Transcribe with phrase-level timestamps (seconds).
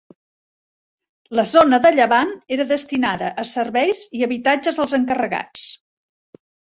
[1.39, 5.67] La zona de llevant era destinada a serveis i habitatges dels encarregats.